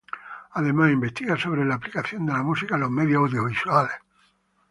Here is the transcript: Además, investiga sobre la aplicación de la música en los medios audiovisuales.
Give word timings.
Además, 0.53 0.89
investiga 0.93 1.37
sobre 1.37 1.63
la 1.63 1.75
aplicación 1.75 2.25
de 2.25 2.33
la 2.33 2.41
música 2.41 2.73
en 2.73 2.81
los 2.81 2.89
medios 2.89 3.19
audiovisuales. 3.21 3.93